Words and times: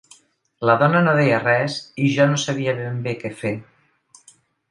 La 0.69 0.75
dona 0.83 1.01
no 1.07 1.11
deia 1.19 1.41
res 1.43 1.75
i 2.05 2.09
jo 2.15 2.27
no 2.31 2.41
sabia 2.45 2.75
ben 2.79 2.97
bé 3.09 3.15
què 3.23 3.33
fer. 3.43 3.55